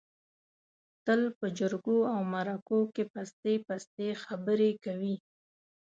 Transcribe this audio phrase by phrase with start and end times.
[1.05, 5.15] تل په جرگو او مرکو کې پستې پستې خبرې کوي.